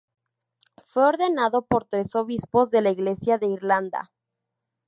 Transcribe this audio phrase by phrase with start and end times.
[0.81, 4.11] Fue ordenado por tres obispos de la Iglesia de Irlanda.